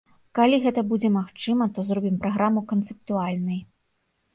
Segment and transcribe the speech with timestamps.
[0.37, 3.67] Калі гэта будзе магчыма, то зробім праграму канцэптуальнай.